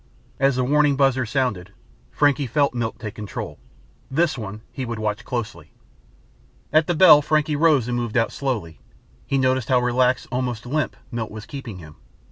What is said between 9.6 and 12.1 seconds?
how relaxed, almost limp, Milt was keeping him.